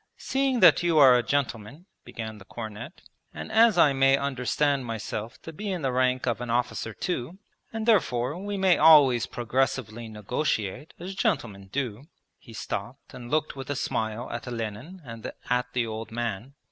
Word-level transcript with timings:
'Seeing 0.17 0.61
that 0.61 0.81
you 0.81 0.97
are 0.97 1.15
a 1.15 1.21
gentleman,' 1.21 1.85
began 2.03 2.39
the 2.39 2.45
cornet, 2.45 3.03
'and 3.35 3.51
as 3.51 3.77
I 3.77 3.93
may 3.93 4.17
understand 4.17 4.83
myself 4.83 5.39
to 5.43 5.53
be 5.53 5.71
in 5.71 5.83
the 5.83 5.91
rank 5.91 6.25
of 6.25 6.41
an 6.41 6.49
officer 6.49 6.91
too, 6.91 7.37
and 7.71 7.85
therefore 7.85 8.35
we 8.43 8.57
may 8.57 8.79
always 8.79 9.27
progressively 9.27 10.07
negotiate, 10.09 10.95
as 10.97 11.13
gentlemen 11.13 11.67
do.' 11.71 12.05
(He 12.39 12.51
stopped 12.53 13.13
and 13.13 13.29
looked 13.29 13.55
with 13.55 13.69
a 13.69 13.75
smile 13.75 14.27
at 14.31 14.47
Olenin 14.47 15.03
and 15.05 15.31
at 15.51 15.71
the 15.73 15.85
old 15.85 16.09
man.) 16.09 16.55